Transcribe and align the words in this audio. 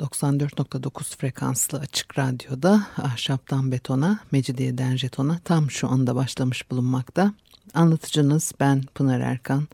94.9 0.00 1.16
frekanslı 1.16 1.78
açık 1.78 2.18
radyoda 2.18 2.86
ahşaptan 2.96 3.72
betona, 3.72 4.18
mecidiyeden 4.32 4.96
jetona 4.96 5.38
tam 5.44 5.70
şu 5.70 5.88
anda 5.88 6.14
başlamış 6.14 6.70
bulunmakta. 6.70 7.32
Anlatıcınız 7.74 8.52
ben 8.60 8.82
Pınar 8.94 9.20
Erkan. 9.20 9.68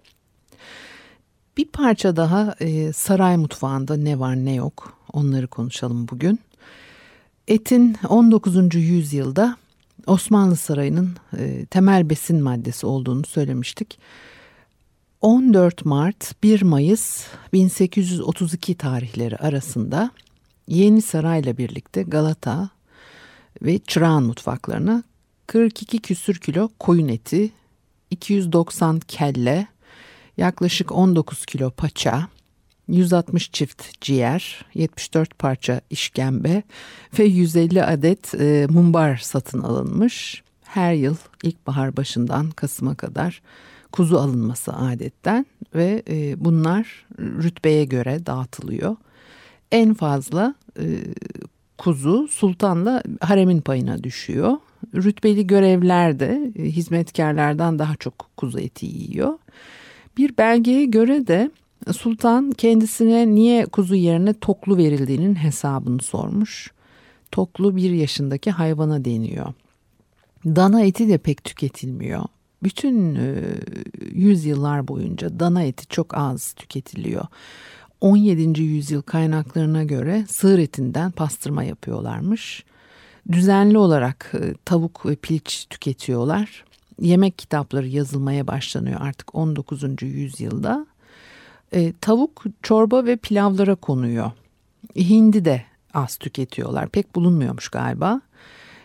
Bir 1.56 1.68
parça 1.68 2.16
daha 2.16 2.54
e, 2.60 2.92
saray 2.92 3.36
mutfağında 3.36 3.96
ne 3.96 4.18
var 4.18 4.36
ne 4.36 4.54
yok 4.54 4.98
onları 5.12 5.46
konuşalım 5.46 6.08
bugün. 6.08 6.40
Etin 7.48 7.96
19. 8.08 8.74
yüzyılda 8.74 9.56
Osmanlı 10.06 10.56
Sarayı'nın 10.56 11.16
e, 11.38 11.66
temel 11.66 12.10
besin 12.10 12.42
maddesi 12.42 12.86
olduğunu 12.86 13.26
söylemiştik. 13.26 13.98
14 15.20 15.84
Mart 15.84 16.42
1 16.42 16.62
Mayıs 16.62 17.26
1832 17.52 18.74
tarihleri 18.74 19.36
arasında 19.36 20.10
Yeni 20.68 21.02
Saray'la 21.02 21.56
birlikte 21.56 22.02
Galata 22.02 22.70
ve 23.62 23.78
Çırağan 23.78 24.22
mutfaklarına 24.22 25.02
42 25.46 25.98
küsür 25.98 26.34
kilo 26.34 26.68
koyun 26.78 27.08
eti, 27.08 27.50
290 28.10 29.00
kelle, 29.00 29.66
yaklaşık 30.36 30.92
19 30.92 31.46
kilo 31.46 31.70
paça, 31.70 32.28
160 32.90 33.50
çift 33.52 34.00
ciğer, 34.00 34.64
74 34.74 35.38
parça 35.38 35.80
işkembe 35.90 36.62
ve 37.18 37.24
150 37.24 37.84
adet 37.84 38.34
e, 38.34 38.66
mumbar 38.70 39.16
satın 39.16 39.60
alınmış. 39.60 40.42
Her 40.64 40.94
yıl 40.94 41.16
ilkbahar 41.42 41.96
başından 41.96 42.50
Kasım'a 42.50 42.94
kadar 42.94 43.42
kuzu 43.92 44.16
alınması 44.16 44.72
adetten 44.72 45.46
ve 45.74 46.02
e, 46.08 46.44
bunlar 46.44 47.06
rütbeye 47.18 47.84
göre 47.84 48.26
dağıtılıyor. 48.26 48.96
En 49.72 49.94
fazla 49.94 50.54
e, 50.78 50.84
kuzu 51.78 52.28
sultanla 52.28 53.02
haremin 53.20 53.60
payına 53.60 54.04
düşüyor. 54.04 54.56
Rütbeli 54.94 55.46
görevler 55.46 56.20
de 56.20 56.52
e, 56.56 56.64
hizmetkarlardan 56.64 57.78
daha 57.78 57.96
çok 57.96 58.30
kuzu 58.36 58.58
eti 58.58 58.86
yiyor. 58.86 59.38
Bir 60.16 60.36
belgeye 60.36 60.84
göre 60.84 61.26
de 61.26 61.50
Sultan 61.92 62.50
kendisine 62.50 63.28
niye 63.28 63.66
kuzu 63.66 63.94
yerine 63.94 64.34
toklu 64.34 64.76
verildiğinin 64.76 65.34
hesabını 65.34 66.02
sormuş. 66.02 66.70
Toklu 67.32 67.76
bir 67.76 67.90
yaşındaki 67.90 68.50
hayvana 68.50 69.04
deniyor. 69.04 69.52
Dana 70.46 70.82
eti 70.82 71.08
de 71.08 71.18
pek 71.18 71.44
tüketilmiyor. 71.44 72.24
Bütün 72.62 73.14
e, 73.14 73.34
yüzyıllar 74.12 74.88
boyunca 74.88 75.40
dana 75.40 75.62
eti 75.62 75.86
çok 75.86 76.14
az 76.14 76.52
tüketiliyor. 76.52 77.26
17. 78.00 78.62
yüzyıl 78.62 79.02
kaynaklarına 79.02 79.84
göre 79.84 80.24
sığır 80.28 80.58
etinden 80.58 81.10
pastırma 81.10 81.64
yapıyorlarmış. 81.64 82.64
Düzenli 83.32 83.78
olarak 83.78 84.32
e, 84.34 84.54
tavuk 84.64 85.06
ve 85.06 85.16
piliç 85.16 85.66
tüketiyorlar. 85.70 86.64
Yemek 87.00 87.38
kitapları 87.38 87.88
yazılmaya 87.88 88.46
başlanıyor 88.46 89.00
artık 89.00 89.34
19. 89.34 90.02
yüzyılda. 90.02 90.86
E, 91.72 91.92
tavuk 92.00 92.44
çorba 92.62 93.04
ve 93.04 93.16
pilavlara 93.16 93.74
konuyor. 93.74 94.30
Hindi 94.96 95.44
de 95.44 95.64
az 95.94 96.16
tüketiyorlar. 96.16 96.88
Pek 96.88 97.14
bulunmuyormuş 97.14 97.68
galiba. 97.68 98.20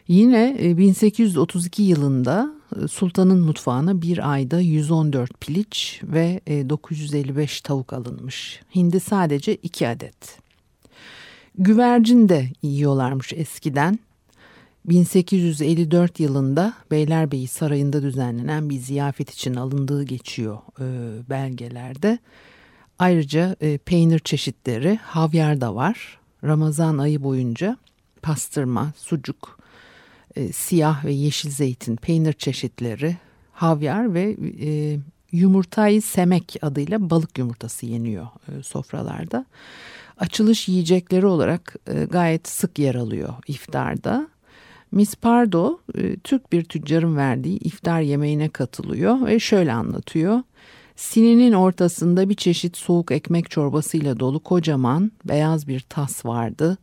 Yine 0.07 0.57
1832 0.77 1.83
e, 1.83 1.85
yılında 1.85 2.53
e, 2.83 2.87
sultanın 2.87 3.39
mutfağına 3.39 4.01
bir 4.01 4.31
ayda 4.31 4.59
114 4.59 5.41
piliç 5.41 6.01
ve 6.03 6.41
955 6.47 7.59
e, 7.59 7.63
tavuk 7.63 7.93
alınmış. 7.93 8.61
Hindi 8.75 8.99
sadece 8.99 9.55
2 9.55 9.87
adet. 9.87 10.39
Güvercin 11.57 12.29
de 12.29 12.49
yiyorlarmış 12.61 13.33
eskiden. 13.33 13.99
1854 14.85 16.19
yılında 16.19 16.73
Beylerbeyi 16.91 17.47
Sarayı'nda 17.47 18.01
düzenlenen 18.01 18.69
bir 18.69 18.77
ziyafet 18.77 19.29
için 19.29 19.55
alındığı 19.55 20.03
geçiyor 20.03 20.57
belgelerde. 21.29 22.19
Ayrıca 22.99 23.55
e, 23.61 23.77
peynir 23.77 24.19
çeşitleri, 24.19 24.99
havyar 25.03 25.61
da 25.61 25.75
var. 25.75 26.19
Ramazan 26.43 26.97
ayı 26.97 27.23
boyunca 27.23 27.77
pastırma, 28.21 28.93
sucuk, 28.97 29.59
e, 30.35 30.51
siyah 30.53 31.05
ve 31.05 31.13
yeşil 31.13 31.49
zeytin, 31.49 31.95
peynir 31.95 32.33
çeşitleri, 32.33 33.17
havyar 33.53 34.13
ve 34.13 34.37
e, 34.61 34.99
yumurtayı 35.31 36.01
semek 36.01 36.55
adıyla 36.61 37.09
balık 37.09 37.37
yumurtası 37.37 37.85
yeniyor 37.85 38.27
e, 38.47 38.63
sofralarda. 38.63 39.45
Açılış 40.17 40.67
yiyecekleri 40.67 41.25
olarak 41.25 41.75
e, 41.87 42.05
gayet 42.05 42.47
sık 42.47 42.79
yer 42.79 42.95
alıyor 42.95 43.33
iftarda. 43.47 44.27
Miss 44.91 45.15
Pardo 45.15 45.79
e, 45.95 46.15
Türk 46.17 46.51
bir 46.51 46.63
tüccarın 46.63 47.17
verdiği 47.17 47.57
iftar 47.57 48.01
yemeğine 48.01 48.49
katılıyor 48.49 49.25
ve 49.25 49.39
şöyle 49.39 49.73
anlatıyor. 49.73 50.41
Sininin 50.95 51.53
ortasında 51.53 52.29
bir 52.29 52.35
çeşit 52.35 52.77
soğuk 52.77 53.11
ekmek 53.11 53.51
çorbasıyla 53.51 54.19
dolu 54.19 54.39
kocaman 54.39 55.11
beyaz 55.25 55.67
bir 55.67 55.79
tas 55.79 56.25
vardı. 56.25 56.77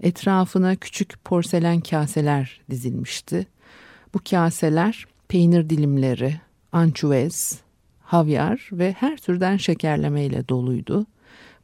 Etrafına 0.00 0.76
küçük 0.76 1.24
porselen 1.24 1.80
kaseler 1.80 2.60
dizilmişti. 2.70 3.46
Bu 4.14 4.20
kaseler 4.30 5.06
peynir 5.28 5.70
dilimleri, 5.70 6.40
ançuez, 6.72 7.60
havyar 8.00 8.68
ve 8.72 8.92
her 8.92 9.16
türden 9.16 9.56
şekerlemeyle 9.56 10.48
doluydu. 10.48 11.06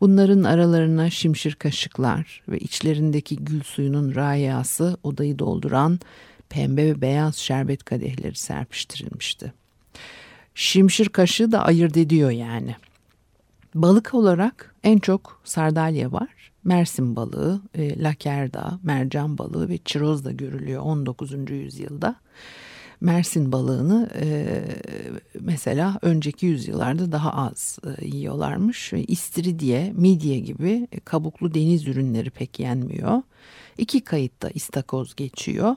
Bunların 0.00 0.42
aralarına 0.42 1.10
şimşir 1.10 1.54
kaşıklar 1.54 2.42
ve 2.48 2.58
içlerindeki 2.58 3.36
gül 3.36 3.62
suyunun 3.62 4.14
rayası 4.14 4.96
odayı 5.02 5.38
dolduran 5.38 6.00
pembe 6.48 6.86
ve 6.86 7.00
beyaz 7.00 7.36
şerbet 7.36 7.84
kadehleri 7.84 8.34
serpiştirilmişti. 8.34 9.59
Şimşir 10.54 11.08
kaşığı 11.08 11.52
da 11.52 11.64
ayırt 11.64 11.96
ediyor 11.96 12.30
yani. 12.30 12.76
Balık 13.74 14.14
olarak 14.14 14.74
en 14.82 14.98
çok 14.98 15.40
sardalya 15.44 16.12
var. 16.12 16.50
Mersin 16.64 17.16
balığı, 17.16 17.60
e, 17.74 18.02
lakerda, 18.02 18.78
mercan 18.82 19.38
balığı 19.38 19.68
ve 19.68 19.78
çiroz 19.78 20.24
da 20.24 20.32
görülüyor 20.32 20.82
19. 20.82 21.50
yüzyılda. 21.50 22.16
Mersin 23.00 23.52
balığını 23.52 24.10
e, 24.20 24.46
mesela 25.40 25.98
önceki 26.02 26.46
yüzyıllarda 26.46 27.12
daha 27.12 27.32
az 27.32 27.78
e, 27.98 28.06
yiyorlarmış. 28.06 28.92
İstiridye, 28.92 29.92
midye 29.96 30.40
gibi 30.40 30.88
kabuklu 31.04 31.54
deniz 31.54 31.88
ürünleri 31.88 32.30
pek 32.30 32.60
yenmiyor. 32.60 33.22
İki 33.78 34.00
kayıtta 34.00 34.50
istakoz 34.50 35.14
geçiyor. 35.14 35.76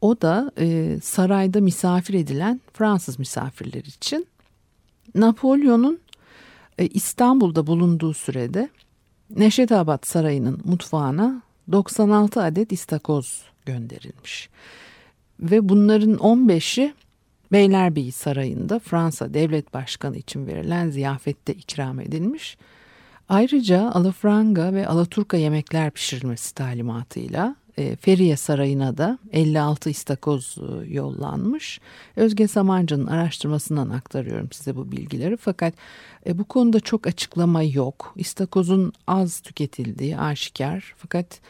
O 0.00 0.20
da 0.20 0.52
e, 0.58 0.98
sarayda 1.02 1.60
misafir 1.60 2.14
edilen 2.14 2.60
Fransız 2.72 3.18
misafirler 3.18 3.84
için. 3.84 4.26
Napolyon'un 5.14 6.00
e, 6.78 6.86
İstanbul'da 6.86 7.66
bulunduğu 7.66 8.14
sürede 8.14 8.68
Neşetabat 9.36 10.06
Sarayı'nın 10.06 10.60
mutfağına 10.64 11.42
96 11.72 12.42
adet 12.42 12.72
istakoz 12.72 13.42
gönderilmiş. 13.66 14.48
Ve 15.40 15.68
bunların 15.68 16.14
15'i 16.14 16.94
Beylerbeyi 17.52 18.12
Sarayı'nda 18.12 18.78
Fransa 18.78 19.34
Devlet 19.34 19.74
Başkanı 19.74 20.16
için 20.16 20.46
verilen 20.46 20.90
ziyafette 20.90 21.54
ikram 21.54 22.00
edilmiş. 22.00 22.58
Ayrıca 23.28 23.90
alafranga 23.90 24.74
ve 24.74 24.88
alaturka 24.88 25.36
yemekler 25.36 25.90
pişirilmesi 25.90 26.54
talimatıyla 26.54 27.56
e, 27.80 27.96
Feriye 27.96 28.36
Sarayı'na 28.36 28.98
da 28.98 29.18
56 29.32 29.90
istakoz 29.90 30.58
e, 30.58 30.92
yollanmış. 30.94 31.80
Özge 32.16 32.48
Samancı'nın 32.48 33.06
araştırmasından 33.06 33.90
aktarıyorum 33.90 34.48
size 34.52 34.76
bu 34.76 34.92
bilgileri. 34.92 35.36
Fakat 35.36 35.74
e, 36.26 36.38
bu 36.38 36.44
konuda 36.44 36.80
çok 36.80 37.06
açıklama 37.06 37.62
yok. 37.62 38.12
İstakozun 38.16 38.92
az 39.06 39.40
tüketildiği 39.40 40.18
aşikar. 40.18 40.94
Fakat 40.96 41.40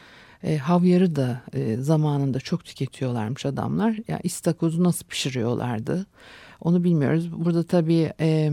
e, 0.43 0.57
havyarı 0.57 1.15
da 1.15 1.41
e, 1.53 1.77
zamanında 1.77 2.39
çok 2.39 2.65
tüketiyorlarmış 2.65 3.45
adamlar. 3.45 3.97
Ya 4.07 4.19
istakozu 4.23 4.83
nasıl 4.83 5.05
pişiriyorlardı? 5.05 6.05
Onu 6.61 6.83
bilmiyoruz. 6.83 7.31
Burada 7.45 7.63
tabii 7.63 8.13
e, 8.19 8.51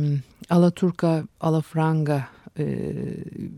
Alaturka, 0.51 1.25
Alafranga 1.41 2.29
e, 2.59 2.95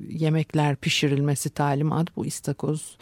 yemekler 0.08 0.76
pişirilmesi 0.76 1.50
talimat. 1.50 2.16
Bu 2.16 2.26
istakoz 2.26 2.96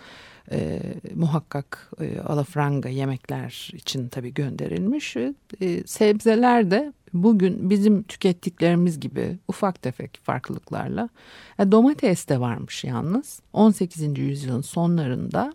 e, 0.51 0.81
muhakkak 1.15 1.91
e, 2.01 2.21
alafranga 2.21 2.89
yemekler 2.89 3.71
için 3.75 4.09
tabii 4.09 4.35
gönderilmiş. 4.35 5.17
E, 5.17 5.87
sebzeler 5.87 6.71
de 6.71 6.93
bugün 7.13 7.71
bizim 7.71 8.03
tükettiklerimiz 8.03 9.01
gibi 9.01 9.39
ufak 9.49 9.83
tefek 9.83 10.21
farklılıklarla. 10.23 11.09
E, 11.59 11.73
domates 11.73 12.29
de 12.29 12.41
varmış 12.41 12.85
yalnız. 12.85 13.41
18. 13.53 14.19
yüzyılın 14.19 14.63
sonlarında 14.63 15.55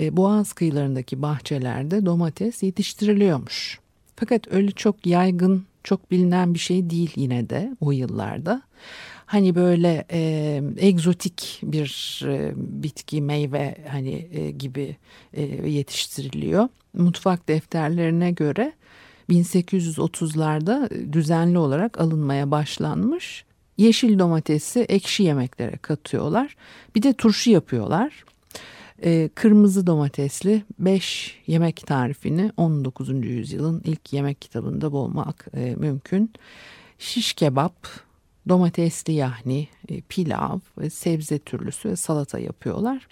e, 0.00 0.16
Boğaz 0.16 0.52
kıyılarındaki 0.52 1.22
bahçelerde 1.22 2.06
domates 2.06 2.62
yetiştiriliyormuş. 2.62 3.80
Fakat 4.16 4.52
öyle 4.52 4.70
çok 4.70 5.06
yaygın, 5.06 5.64
çok 5.84 6.10
bilinen 6.10 6.54
bir 6.54 6.58
şey 6.58 6.90
değil 6.90 7.12
yine 7.16 7.50
de 7.50 7.76
o 7.80 7.92
yıllarda 7.92 8.62
hani 9.32 9.54
böyle 9.54 10.04
e, 10.12 10.62
egzotik 10.76 11.60
bir 11.62 12.20
e, 12.26 12.52
bitki 12.56 13.22
meyve 13.22 13.76
hani 13.88 14.28
e, 14.32 14.50
gibi 14.50 14.96
e, 15.32 15.42
yetiştiriliyor. 15.68 16.68
Mutfak 16.94 17.48
defterlerine 17.48 18.30
göre 18.30 18.72
1830'larda 19.30 20.90
düzenli 21.12 21.58
olarak 21.58 22.00
alınmaya 22.00 22.50
başlanmış. 22.50 23.44
Yeşil 23.76 24.18
domatesi 24.18 24.80
ekşi 24.80 25.22
yemeklere 25.22 25.76
katıyorlar. 25.76 26.56
Bir 26.94 27.02
de 27.02 27.12
turşu 27.12 27.50
yapıyorlar. 27.50 28.24
E, 29.02 29.30
kırmızı 29.34 29.86
domatesli 29.86 30.62
5 30.78 31.38
yemek 31.46 31.86
tarifini 31.86 32.52
19. 32.56 33.08
yüzyılın 33.26 33.82
ilk 33.84 34.12
yemek 34.12 34.40
kitabında 34.40 34.92
bulmak 34.92 35.46
e, 35.54 35.74
mümkün. 35.74 36.32
Şiş 36.98 37.32
kebap, 37.32 37.74
domatesli 38.48 39.12
yahni, 39.12 39.68
e, 39.88 40.00
pilav, 40.00 40.58
sebze 40.90 41.38
türlüsü 41.38 41.88
ve 41.88 41.96
salata 41.96 42.38
yapıyorlar. 42.38 43.08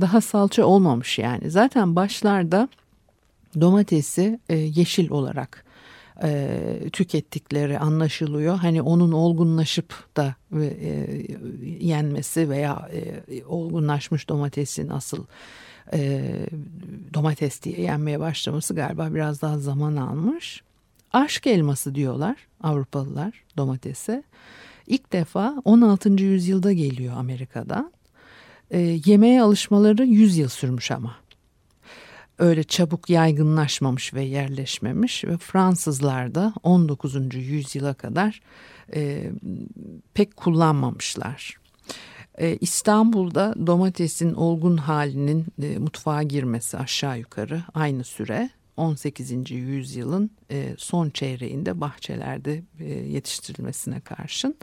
Daha 0.00 0.20
salça 0.20 0.64
olmamış 0.64 1.18
yani. 1.18 1.50
Zaten 1.50 1.96
başlarda 1.96 2.68
domatesi 3.60 4.40
e, 4.48 4.56
yeşil 4.56 5.10
olarak 5.10 5.64
e, 6.22 6.90
tükettikleri 6.92 7.78
anlaşılıyor. 7.78 8.56
Hani 8.56 8.82
onun 8.82 9.12
olgunlaşıp 9.12 10.16
da 10.16 10.34
yenmesi 11.80 12.50
veya 12.50 12.88
olgunlaşmış 13.46 14.28
domatesin 14.28 14.88
asıl 14.88 15.24
domates 17.14 17.62
diye 17.62 17.80
yenmeye 17.80 18.20
başlaması 18.20 18.74
galiba 18.74 19.14
biraz 19.14 19.42
daha 19.42 19.58
zaman 19.58 19.96
almış. 19.96 20.62
Aşk 21.12 21.46
elması 21.46 21.94
diyorlar 21.94 22.36
Avrupalılar 22.62 23.44
domatese. 23.56 24.22
İlk 24.86 25.12
defa 25.12 25.62
16. 25.64 26.22
yüzyılda 26.22 26.72
geliyor 26.72 27.14
Amerika'da. 27.16 27.92
E, 28.70 28.78
yemeğe 29.04 29.42
alışmaları 29.42 30.06
100 30.06 30.38
yıl 30.38 30.48
sürmüş 30.48 30.90
ama. 30.90 31.16
Öyle 32.38 32.64
çabuk 32.64 33.10
yaygınlaşmamış 33.10 34.14
ve 34.14 34.22
yerleşmemiş 34.22 35.24
ve 35.24 35.36
Fransızlar 35.36 36.34
da 36.34 36.52
19. 36.62 37.34
yüzyıla 37.34 37.94
kadar 37.94 38.40
e, 38.94 39.30
pek 40.14 40.36
kullanmamışlar. 40.36 41.56
E, 42.38 42.56
İstanbul'da 42.56 43.54
domatesin 43.66 44.34
olgun 44.34 44.76
halinin 44.76 45.46
e, 45.62 45.78
mutfağa 45.78 46.22
girmesi 46.22 46.78
aşağı 46.78 47.18
yukarı 47.18 47.62
aynı 47.74 48.04
süre 48.04 48.50
18. 48.78 49.50
yüzyılın 49.50 50.30
e, 50.50 50.74
son 50.78 51.10
çeyreğinde 51.10 51.80
bahçelerde 51.80 52.62
e, 52.80 52.84
yetiştirilmesine 52.84 54.00
karşın. 54.00 54.54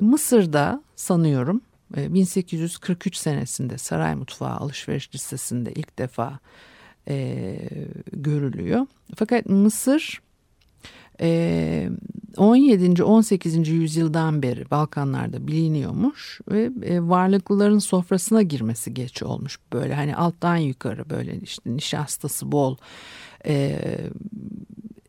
Mısır'da 0.00 0.82
sanıyorum 0.96 1.60
1843 1.96 3.16
e, 3.16 3.20
senesinde 3.20 3.78
saray 3.78 4.14
mutfağı 4.14 4.56
alışveriş 4.56 5.14
listesinde 5.14 5.72
ilk 5.72 5.98
defa 5.98 6.38
görülüyor. 8.12 8.86
Fakat 9.16 9.46
Mısır 9.46 10.22
17. 12.38 13.02
18. 13.04 13.68
yüzyıldan 13.68 14.42
beri 14.42 14.70
Balkanlarda 14.70 15.46
biliniyormuş 15.46 16.40
ve 16.50 16.70
varlıklıların 17.08 17.78
sofrasına 17.78 18.42
girmesi 18.42 18.94
geç 18.94 19.22
olmuş. 19.22 19.58
Böyle 19.72 19.94
hani 19.94 20.16
alttan 20.16 20.56
yukarı 20.56 21.10
böyle 21.10 21.40
işte 21.40 21.76
nişastası 21.76 22.52
bol 22.52 22.76
e, 23.46 23.78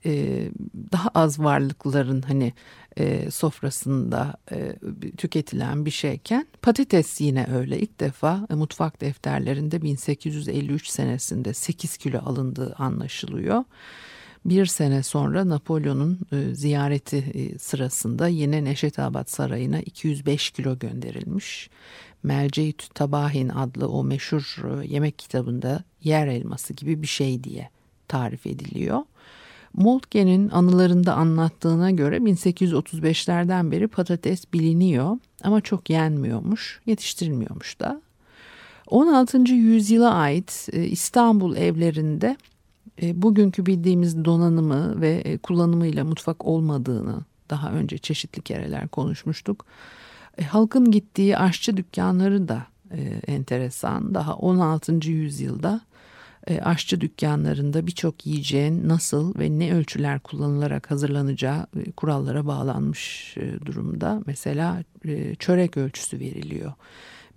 e, 0.06 0.46
daha 0.92 1.10
az 1.16 1.40
varlıkların 1.40 2.22
hani 2.22 2.54
e, 2.98 3.32
sofrasında 3.32 4.38
e, 4.52 4.76
tüketilen 5.18 5.86
bir 5.86 5.92
şeyken 5.92 6.48
patates 6.62 7.22
yine 7.22 7.48
öyle 7.56 7.80
ilk 7.80 8.00
defa 8.00 8.48
e, 8.50 8.54
mutfak 8.54 9.02
defterlerinde 9.02 9.82
1853 9.82 10.88
senesinde 10.88 11.54
8 11.54 11.98
kilo 11.98 12.20
alındığı 12.26 12.76
anlaşılıyor. 12.78 13.64
Bir 14.46 14.66
sene 14.66 15.04
sonra 15.04 15.50
Napolyon'un 15.50 16.20
e, 16.32 16.56
ziyareti 16.56 17.18
e, 17.18 17.60
sırasında 17.60 18.28
yine 18.28 18.64
Neşetabat 18.64 19.30
Sarayı'na 19.30 19.80
205 19.80 20.50
kilo 20.50 20.80
gönderilmiş. 20.80 21.70
Melceyt 22.24 22.96
Tabahin 22.96 23.50
adlı 23.50 23.90
o 23.90 24.04
meşhur 24.04 24.64
e, 24.82 24.88
yemek 24.88 25.20
kitabında 25.20 25.84
yer 26.04 26.28
elması 26.28 26.74
gibi 26.74 27.02
bir 27.02 27.08
şey 27.08 27.44
diye 27.44 27.70
tarif 28.08 28.48
ediliyor. 28.48 29.02
Moltke'nin 29.74 30.50
anılarında 30.50 31.14
anlattığına 31.14 31.92
göre 31.92 32.18
1835'lerden 32.18 33.72
beri 33.72 33.88
patates 33.88 34.54
biliniyor 34.54 35.18
ama 35.44 35.62
çok 35.62 35.90
yenmiyormuş, 35.90 36.82
yetiştirilmiyormuş 36.86 37.80
da. 37.80 38.02
16. 38.88 39.38
yüzyıla 39.54 40.14
ait 40.14 40.70
İstanbul 40.74 41.56
evlerinde 41.56 42.38
e, 43.02 43.22
bugünkü 43.22 43.66
bildiğimiz 43.66 44.26
donanımı 44.26 45.02
ve 45.02 45.10
e, 45.10 45.38
kullanımıyla 45.38 46.04
mutfak 46.04 46.46
olmadığını 46.46 47.22
daha 47.50 47.72
önce 47.72 47.98
çeşitli 47.98 48.42
kereler 48.42 48.88
konuşmuştuk. 48.88 49.66
Halkın 50.50 50.92
gittiği 50.92 51.38
aşçı 51.38 51.78
dükkanları 51.78 52.48
da 52.48 52.66
enteresan. 53.28 54.16
Daha 54.16 54.36
16. 54.36 55.10
yüzyılda 55.10 55.82
e, 56.48 56.62
aşçı 56.62 57.02
dükkanlarında 57.02 57.88
birçok 57.88 58.26
yiyeceğin 58.26 58.90
nasıl 58.90 59.40
ve 59.40 59.60
ne 59.60 59.74
ölçüler 59.74 60.20
kullanılarak 60.20 60.92
hazırlanacağı 60.92 61.68
e, 61.78 61.92
kurallara 61.92 62.46
bağlanmış 62.46 63.36
e, 63.38 63.66
durumda. 63.66 64.22
Mesela 64.26 64.84
çörek 65.40 65.78
ölçüsü 65.78 66.20
veriliyor. 66.20 66.74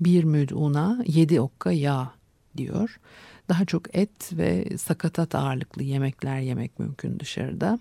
Bir 0.01 0.25
müd 0.25 0.51
una 0.51 1.05
yedi 1.07 1.41
okka 1.41 1.73
yağ 1.73 2.13
diyor. 2.57 3.01
Daha 3.49 3.65
çok 3.65 3.97
et 3.97 4.33
ve 4.33 4.79
sakatat 4.79 5.35
ağırlıklı 5.35 5.83
yemekler 5.83 6.41
yemek 6.41 6.79
mümkün 6.79 7.21
dışarıda. 7.21 7.79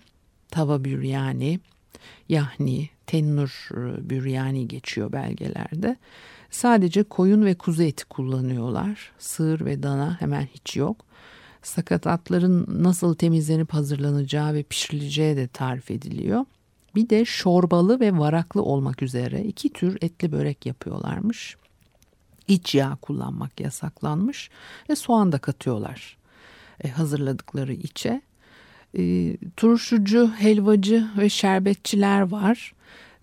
Tava 0.50 0.84
büryani, 0.84 1.60
yahni, 2.28 2.88
tennur 3.06 3.68
büryani 4.10 4.68
geçiyor 4.68 5.12
belgelerde. 5.12 5.96
Sadece 6.50 7.02
koyun 7.02 7.44
ve 7.44 7.54
kuzu 7.54 7.82
eti 7.82 8.04
kullanıyorlar. 8.04 9.12
Sığır 9.18 9.64
ve 9.64 9.82
dana 9.82 10.20
hemen 10.20 10.48
hiç 10.54 10.76
yok. 10.76 11.04
Sakat 11.62 12.06
atların 12.06 12.66
nasıl 12.84 13.14
temizlenip 13.14 13.74
hazırlanacağı 13.74 14.54
ve 14.54 14.62
pişirileceği 14.62 15.36
de 15.36 15.48
tarif 15.48 15.90
ediliyor. 15.90 16.44
Bir 16.94 17.08
de 17.10 17.24
şorbalı 17.24 18.00
ve 18.00 18.18
varaklı 18.18 18.62
olmak 18.62 19.02
üzere 19.02 19.42
iki 19.42 19.72
tür 19.72 19.98
etli 20.00 20.32
börek 20.32 20.66
yapıyorlarmış. 20.66 21.56
İç 22.52 22.74
yağ 22.74 22.96
kullanmak 23.02 23.60
yasaklanmış 23.60 24.50
ve 24.90 24.96
soğan 24.96 25.32
da 25.32 25.38
katıyorlar 25.38 26.16
e, 26.84 26.88
hazırladıkları 26.88 27.72
içe. 27.72 28.22
E, 28.98 29.36
turşucu, 29.56 30.30
helvacı 30.38 31.06
ve 31.18 31.28
şerbetçiler 31.28 32.20
var. 32.20 32.74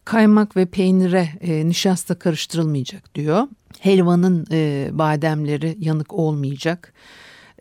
Kaymak 0.05 0.57
ve 0.57 0.65
peynire 0.65 1.29
e, 1.41 1.67
nişasta 1.67 2.19
karıştırılmayacak 2.19 3.15
diyor. 3.15 3.47
Helvanın 3.79 4.45
e, 4.51 4.89
bademleri 4.91 5.77
yanık 5.79 6.13
olmayacak 6.13 6.93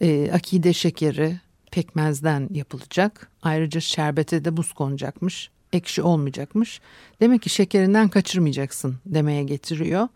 e, 0.01 0.31
akide 0.33 0.73
şekeri 0.73 1.41
pekmezden 1.71 2.49
yapılacak. 2.55 3.31
Ayrıca 3.43 3.81
şerbete 3.81 4.45
de 4.45 4.57
buz 4.57 4.73
konacakmış. 4.73 5.51
Ekşi 5.73 6.03
olmayacakmış. 6.03 6.81
Demek 7.21 7.43
ki 7.43 7.51
şekerinden 7.51 8.09
kaçırmayacaksın 8.09 8.97
demeye 9.07 9.43
getiriyor. 9.43 10.09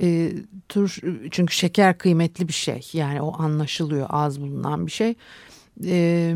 E, 0.00 0.32
tur, 0.68 0.98
çünkü 1.30 1.54
şeker 1.54 1.98
kıymetli 1.98 2.48
bir 2.48 2.52
şey. 2.52 2.90
Yani 2.92 3.22
o 3.22 3.42
anlaşılıyor 3.42 4.06
az 4.10 4.40
bulunan 4.40 4.86
bir 4.86 4.92
şey. 4.92 5.14
E, 5.84 6.34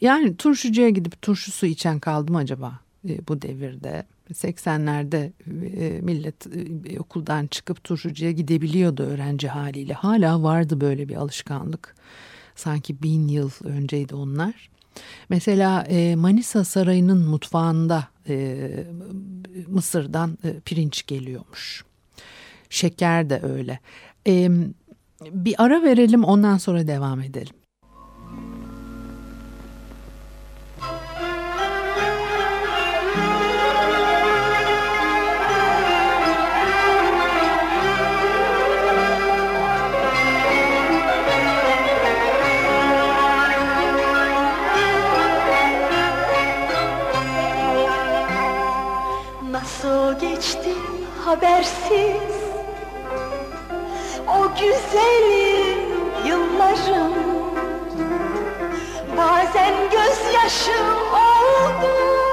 yani 0.00 0.36
turşucuya 0.36 0.88
gidip 0.88 1.22
turşu 1.22 1.52
su 1.52 1.66
içen 1.66 1.98
kaldı 1.98 2.32
mı 2.32 2.38
acaba 2.38 2.80
e, 3.08 3.28
bu 3.28 3.42
devirde? 3.42 4.04
80'lerde 4.32 5.32
e, 5.76 6.00
millet 6.00 6.46
e, 6.86 7.00
okuldan 7.00 7.46
çıkıp 7.46 7.84
turşucuya 7.84 8.30
gidebiliyordu 8.30 9.02
öğrenci 9.02 9.48
haliyle. 9.48 9.92
Hala 9.92 10.42
vardı 10.42 10.80
böyle 10.80 11.08
bir 11.08 11.16
alışkanlık. 11.16 11.94
Sanki 12.56 13.02
bin 13.02 13.28
yıl 13.28 13.50
önceydi 13.64 14.14
onlar. 14.14 14.70
Mesela 15.28 15.82
e, 15.82 16.16
Manisa 16.16 16.64
Sarayı'nın 16.64 17.28
mutfağında 17.28 18.08
e, 18.28 18.68
Mısır'dan 19.68 20.38
e, 20.44 20.60
pirinç 20.60 21.06
geliyormuş. 21.06 21.84
Şeker 22.74 23.30
de 23.30 23.40
öyle. 23.42 23.78
E, 24.26 24.48
bir 25.20 25.54
ara 25.58 25.82
verelim 25.82 26.24
ondan 26.24 26.58
sonra 26.58 26.86
devam 26.86 27.20
edelim. 27.20 27.54
Habersiz 51.24 52.33
güzelim 54.60 55.78
yıllarım 56.26 57.12
Bazen 59.16 59.74
gözyaşı 59.90 60.72
oldu 61.12 62.23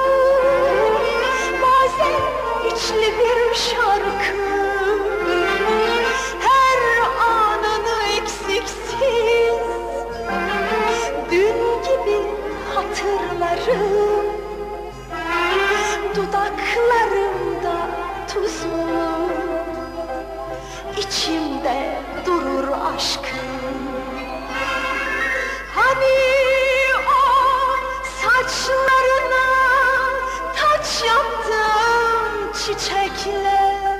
çiçekler 32.66 34.00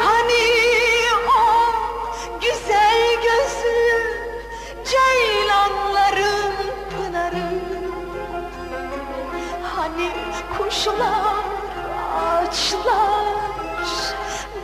Hani 0.00 0.46
o 1.28 1.42
güzel 2.40 3.14
gözlü 3.14 3.90
ceylanların 4.84 6.54
pınarı? 6.90 7.48
Hani 9.76 10.10
kuşlar, 10.58 11.44
ağaçlar, 12.16 13.36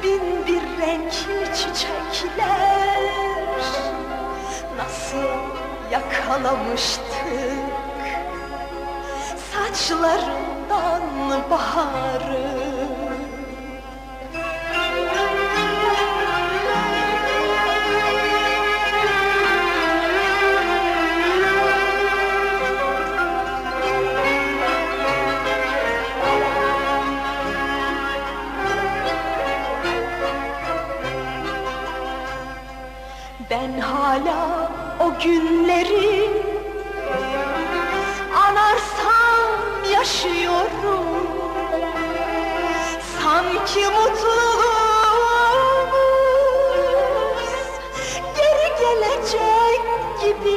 bin 0.02 0.46
bir 0.46 0.62
renkli 0.82 1.54
çiçekler? 1.54 3.02
Nasıl 4.76 5.38
yakalamıştık 5.90 7.12
saçlarından 10.72 11.50
baharı. 11.50 12.62
Ben 33.50 33.80
hala 33.80 34.70
o 35.00 35.12
günleri 35.22 36.41
yaşıyorum 40.22 41.04
Sanki 43.22 43.84
mutluluğumuz 43.86 44.32
geri 48.36 48.68
gelecek 48.80 49.82
gibi 50.20 50.51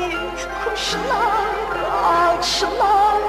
Hani 0.00 0.14
kuşlar, 0.64 1.90
ağaçlar, 2.04 3.22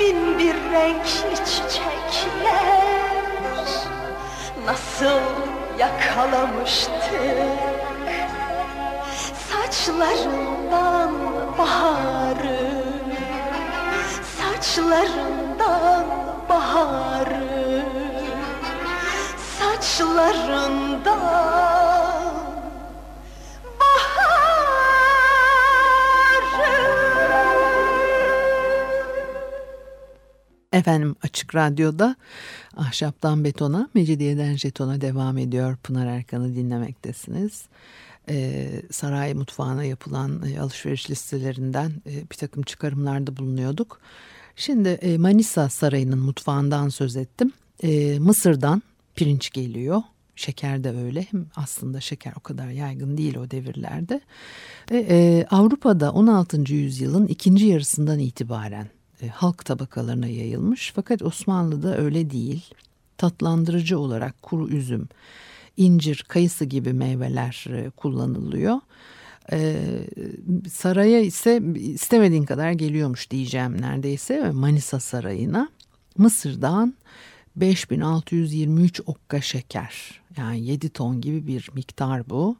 bin 0.00 0.38
bir 0.38 0.54
renkli 0.54 1.36
çiçekler. 1.36 2.86
Nasıl 4.66 5.20
yakalamıştık 5.78 6.92
saçlarından 9.50 11.12
baharı 11.58 12.84
Saçlarından 14.38 16.04
baharı 16.48 17.82
Saçlarından 19.58 21.75
Efendim 30.76 31.16
Açık 31.22 31.54
Radyo'da 31.54 32.16
Ahşaptan 32.76 33.44
Betona, 33.44 33.88
Mecidiyeden 33.94 34.56
Jeton'a 34.56 35.00
devam 35.00 35.38
ediyor. 35.38 35.76
Pınar 35.76 36.06
Erkan'ı 36.06 36.56
dinlemektesiniz. 36.56 37.64
Ee, 38.28 38.82
saray 38.90 39.34
mutfağına 39.34 39.84
yapılan 39.84 40.42
e, 40.46 40.60
alışveriş 40.60 41.10
listelerinden 41.10 41.92
e, 42.06 42.30
bir 42.30 42.36
takım 42.36 42.62
çıkarımlarda 42.62 43.36
bulunuyorduk. 43.36 44.00
Şimdi 44.56 44.88
e, 44.88 45.18
Manisa 45.18 45.68
Sarayı'nın 45.68 46.18
mutfağından 46.18 46.88
söz 46.88 47.16
ettim. 47.16 47.52
E, 47.82 48.18
Mısır'dan 48.18 48.82
pirinç 49.14 49.50
geliyor. 49.50 50.02
Şeker 50.36 50.84
de 50.84 50.90
öyle. 50.90 51.26
Hem 51.30 51.46
aslında 51.56 52.00
şeker 52.00 52.32
o 52.36 52.40
kadar 52.40 52.68
yaygın 52.68 53.16
değil 53.16 53.36
o 53.36 53.50
devirlerde. 53.50 54.20
E, 54.90 54.96
e, 54.98 55.46
Avrupa'da 55.50 56.12
16. 56.12 56.74
yüzyılın 56.74 57.26
ikinci 57.26 57.66
yarısından 57.66 58.18
itibaren 58.18 58.95
e, 59.22 59.28
halk 59.28 59.64
tabakalarına 59.64 60.26
yayılmış. 60.26 60.92
Fakat 60.96 61.22
Osmanlı'da 61.22 61.98
öyle 61.98 62.30
değil. 62.30 62.74
Tatlandırıcı 63.18 63.98
olarak 63.98 64.42
kuru 64.42 64.68
üzüm, 64.68 65.08
incir, 65.76 66.24
kayısı 66.28 66.64
gibi 66.64 66.92
meyveler 66.92 67.66
e, 67.70 67.90
kullanılıyor. 67.90 68.80
Ee, 69.52 69.76
saraya 70.72 71.20
ise 71.20 71.62
istemediğin 71.74 72.44
kadar 72.44 72.72
geliyormuş 72.72 73.30
diyeceğim 73.30 73.80
neredeyse 73.80 74.50
Manisa 74.50 75.00
Sarayı'na. 75.00 75.68
Mısır'dan 76.18 76.94
5623 77.56 79.00
okka 79.06 79.40
şeker 79.40 80.20
yani 80.36 80.64
7 80.64 80.88
ton 80.88 81.20
gibi 81.20 81.46
bir 81.46 81.70
miktar 81.74 82.30
bu. 82.30 82.56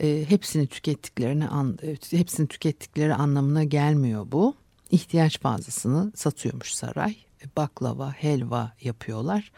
E, 0.00 0.24
hepsini 0.28 0.66
tükettiklerini 0.66 1.48
an, 1.48 1.78
hepsini 2.10 2.48
tükettikleri 2.48 3.14
anlamına 3.14 3.64
gelmiyor 3.64 4.26
bu. 4.32 4.54
İhtiyaç 4.90 5.40
fazlasını 5.40 6.12
satıyormuş 6.14 6.74
saray. 6.74 7.16
Baklava, 7.56 8.12
helva 8.12 8.72
yapıyorlar. 8.80 9.52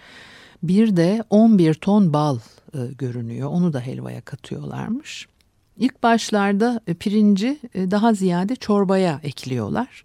Bir 0.63 0.97
de 0.97 1.25
11 1.31 1.75
ton 1.75 2.13
bal 2.13 2.39
e, 2.75 2.79
görünüyor. 2.99 3.49
Onu 3.49 3.73
da 3.73 3.81
helvaya 3.81 4.21
katıyorlarmış. 4.21 5.27
İlk 5.77 6.03
başlarda 6.03 6.81
e, 6.87 6.95
pirinci 6.95 7.59
e, 7.75 7.91
daha 7.91 8.15
ziyade 8.15 8.57
çorbaya 8.57 9.21
ekliyorlar. 9.23 10.05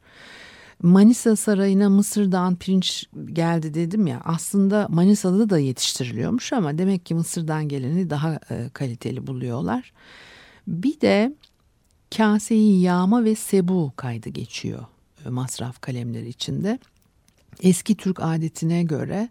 Manisa 0.83 1.35
Sarayı'na 1.35 1.89
Mısır'dan 1.89 2.55
pirinç 2.55 3.05
geldi 3.33 3.73
dedim 3.73 4.07
ya 4.07 4.21
aslında 4.25 4.87
Manisa'da 4.89 5.49
da 5.49 5.59
yetiştiriliyormuş 5.59 6.53
ama 6.53 6.77
demek 6.77 7.05
ki 7.05 7.15
Mısır'dan 7.15 7.67
geleni 7.67 8.09
daha 8.09 8.39
e, 8.49 8.69
kaliteli 8.73 9.27
buluyorlar. 9.27 9.93
Bir 10.67 11.01
de 11.01 11.33
kaseyi 12.17 12.81
yağma 12.81 13.23
ve 13.23 13.35
sebu 13.35 13.93
kaydı 13.95 14.29
geçiyor 14.29 14.79
e, 14.79 15.00
masraf 15.29 15.81
kalemleri 15.81 16.29
içinde. 16.29 16.79
Eski 17.63 17.95
Türk 17.95 18.19
adetine 18.21 18.83
göre 18.83 19.29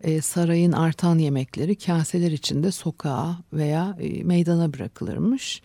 e, 0.00 0.20
sarayın 0.20 0.72
artan 0.72 1.18
yemekleri 1.18 1.76
kaseler 1.76 2.32
içinde 2.32 2.70
sokağa 2.72 3.38
veya 3.52 3.96
e, 4.00 4.24
meydana 4.24 4.72
bırakılırmış. 4.72 5.62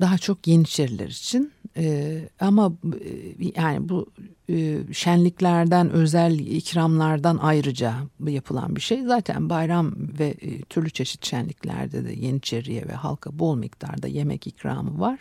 Daha 0.00 0.18
çok 0.18 0.46
Yeniçeriler 0.46 1.08
için 1.08 1.52
e, 1.76 2.20
ama 2.40 2.72
e, 2.84 3.60
yani 3.60 3.88
bu 3.88 4.06
e, 4.50 4.78
şenliklerden 4.92 5.90
özel 5.90 6.38
ikramlardan 6.38 7.38
ayrıca 7.42 7.94
yapılan 8.26 8.76
bir 8.76 8.80
şey. 8.80 9.02
Zaten 9.02 9.50
bayram 9.50 9.94
ve 9.96 10.26
e, 10.26 10.60
türlü 10.60 10.90
çeşit 10.90 11.26
şenliklerde 11.26 12.04
de 12.04 12.12
Yeniçeriye 12.12 12.88
ve 12.88 12.92
halka 12.92 13.38
bol 13.38 13.56
miktarda 13.56 14.06
yemek 14.06 14.46
ikramı 14.46 15.00
var 15.00 15.18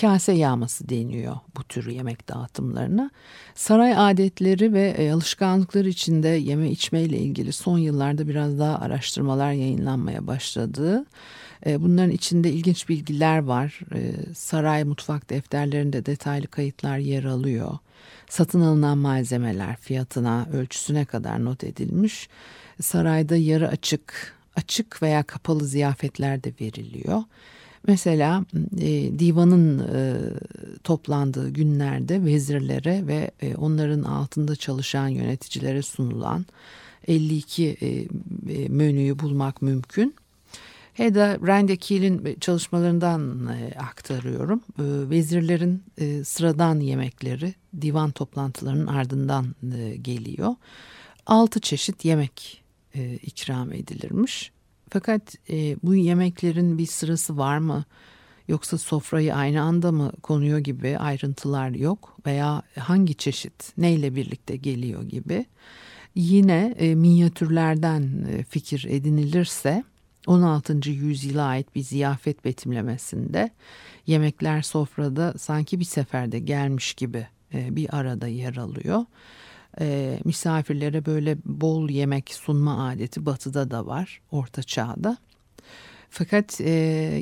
kase 0.00 0.32
yağması 0.32 0.88
deniyor 0.88 1.36
bu 1.56 1.64
tür 1.64 1.90
yemek 1.90 2.28
dağıtımlarına. 2.28 3.10
Saray 3.54 3.94
adetleri 3.96 4.72
ve 4.72 4.88
e, 4.88 5.12
alışkanlıkları 5.12 5.88
içinde 5.88 6.28
yeme 6.28 6.70
içme 6.70 7.02
ile 7.02 7.18
ilgili 7.18 7.52
son 7.52 7.78
yıllarda 7.78 8.28
biraz 8.28 8.58
daha 8.58 8.78
araştırmalar 8.78 9.52
yayınlanmaya 9.52 10.26
başladı. 10.26 11.04
E, 11.66 11.82
bunların 11.82 12.10
içinde 12.10 12.50
ilginç 12.50 12.88
bilgiler 12.88 13.38
var. 13.38 13.80
E, 13.94 14.34
saray 14.34 14.84
mutfak 14.84 15.30
defterlerinde 15.30 16.06
detaylı 16.06 16.46
kayıtlar 16.46 16.98
yer 16.98 17.24
alıyor. 17.24 17.78
Satın 18.28 18.60
alınan 18.60 18.98
malzemeler 18.98 19.76
fiyatına, 19.76 20.46
ölçüsüne 20.52 21.04
kadar 21.04 21.44
not 21.44 21.64
edilmiş. 21.64 22.28
Sarayda 22.80 23.36
yarı 23.36 23.68
açık, 23.68 24.34
açık 24.56 25.02
veya 25.02 25.22
kapalı 25.22 25.64
ziyafetler 25.66 26.44
de 26.44 26.52
veriliyor. 26.60 27.22
Mesela 27.86 28.44
e, 28.80 29.18
divanın 29.18 29.78
e, 29.78 30.16
toplandığı 30.84 31.50
günlerde 31.50 32.24
vezirlere 32.24 33.06
ve 33.06 33.30
e, 33.42 33.54
onların 33.54 34.02
altında 34.02 34.56
çalışan 34.56 35.08
yöneticilere 35.08 35.82
sunulan 35.82 36.46
52 37.08 37.76
e, 37.80 37.86
e, 37.86 38.68
menüyü 38.68 39.18
bulmak 39.18 39.62
mümkün. 39.62 40.14
Heda 40.94 41.38
Randekil'in 41.46 42.36
çalışmalarından 42.40 43.46
e, 43.46 43.78
aktarıyorum. 43.78 44.60
E, 44.78 45.10
vezirlerin 45.10 45.82
e, 45.98 46.24
sıradan 46.24 46.80
yemekleri 46.80 47.54
divan 47.80 48.10
toplantılarının 48.10 48.86
ardından 48.86 49.54
e, 49.78 49.96
geliyor. 49.96 50.54
Altı 51.26 51.60
çeşit 51.60 52.04
yemek 52.04 52.62
e, 52.94 53.14
ikram 53.14 53.72
edilirmiş. 53.72 54.52
Fakat 54.90 55.34
e, 55.50 55.76
bu 55.82 55.94
yemeklerin 55.94 56.78
bir 56.78 56.86
sırası 56.86 57.36
var 57.36 57.58
mı? 57.58 57.84
Yoksa 58.48 58.78
sofrayı 58.78 59.34
aynı 59.34 59.62
anda 59.62 59.92
mı 59.92 60.12
konuyor 60.22 60.58
gibi 60.58 60.98
ayrıntılar 60.98 61.70
yok 61.70 62.16
veya 62.26 62.62
hangi 62.78 63.14
çeşit 63.14 63.72
neyle 63.78 64.14
birlikte 64.14 64.56
geliyor 64.56 65.02
gibi. 65.02 65.46
Yine 66.14 66.74
e, 66.78 66.94
minyatürlerden 66.94 68.26
e, 68.30 68.42
fikir 68.42 68.86
edinilirse 68.88 69.84
16. 70.26 70.90
yüzyıla 70.90 71.44
ait 71.44 71.74
bir 71.74 71.82
ziyafet 71.82 72.44
betimlemesinde 72.44 73.50
yemekler 74.06 74.62
sofrada 74.62 75.34
sanki 75.38 75.80
bir 75.80 75.84
seferde 75.84 76.38
gelmiş 76.38 76.94
gibi 76.94 77.26
e, 77.54 77.76
bir 77.76 77.96
arada 77.96 78.26
yer 78.26 78.56
alıyor 78.56 79.04
e, 79.80 80.18
misafirlere 80.24 81.06
böyle 81.06 81.36
bol 81.44 81.90
yemek 81.90 82.34
sunma 82.34 82.88
adeti 82.88 83.26
batıda 83.26 83.70
da 83.70 83.86
var 83.86 84.20
orta 84.30 84.62
çağda. 84.62 85.16
Fakat 86.10 86.60
e, 86.60 86.70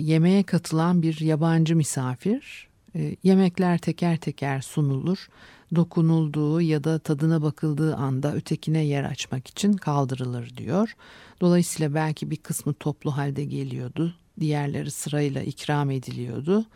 yemeğe 0.01 0.43
katılan 0.43 1.03
bir 1.03 1.21
yabancı 1.21 1.77
misafir 1.77 2.69
e, 2.97 3.17
yemekler 3.23 3.79
teker 3.79 4.17
teker 4.17 4.61
sunulur. 4.61 5.29
Dokunulduğu 5.75 6.61
ya 6.61 6.85
da 6.85 6.99
tadına 6.99 7.43
bakıldığı 7.43 7.97
anda 7.97 8.35
ötekine 8.35 8.85
yer 8.85 9.05
açmak 9.05 9.49
için 9.49 9.73
kaldırılır 9.73 10.57
diyor. 10.57 10.97
Dolayısıyla 11.41 11.95
belki 11.95 12.31
bir 12.31 12.37
kısmı 12.37 12.75
toplu 12.75 13.17
halde 13.17 13.45
geliyordu. 13.45 14.15
Diğerleri 14.41 14.91
sırayla 14.91 15.43
ikram 15.43 15.91
ediliyordu. 15.91 16.67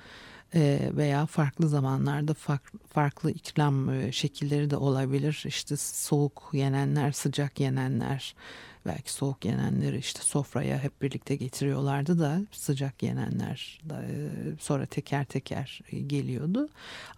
Ee, 0.54 0.90
veya 0.96 1.26
farklı 1.26 1.68
zamanlarda 1.68 2.34
farklı 2.88 3.30
ikram 3.30 3.90
e, 3.90 4.12
şekilleri 4.12 4.70
de 4.70 4.76
olabilir. 4.76 5.44
İşte 5.46 5.76
soğuk 5.76 6.50
yenenler, 6.52 7.12
sıcak 7.12 7.60
yenenler, 7.60 8.34
belki 8.86 9.12
soğuk 9.12 9.44
yenenleri 9.44 9.98
işte 9.98 10.20
sofraya 10.22 10.78
hep 10.82 11.02
birlikte 11.02 11.36
getiriyorlardı 11.36 12.18
da 12.18 12.40
sıcak 12.52 13.02
yenenler 13.02 13.80
e, 13.90 14.30
sonra 14.60 14.86
teker 14.86 15.24
teker 15.24 15.80
e, 15.92 15.98
geliyordu. 15.98 16.68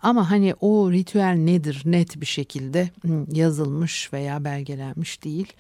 Ama 0.03 0.31
hani 0.31 0.55
o 0.61 0.93
ritüel 0.93 1.35
nedir 1.35 1.83
net 1.85 2.21
bir 2.21 2.27
şekilde 2.27 2.91
yazılmış 3.33 4.13
veya 4.13 4.45
belgelenmiş 4.45 5.25
değil. 5.25 5.53